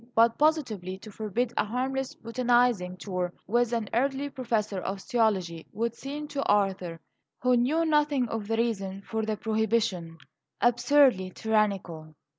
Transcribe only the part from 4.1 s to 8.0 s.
professor of theology would seem to Arthur, who knew